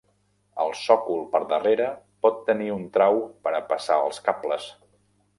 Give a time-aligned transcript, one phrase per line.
[0.61, 1.89] El sòcol per darrere
[2.25, 4.67] pot tenir un trau per a passar els cables.